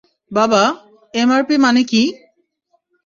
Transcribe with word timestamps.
বাবা, 0.31 0.63
এমআরপি 1.13 1.55
মানে 1.57 1.81
কি? 1.83 2.03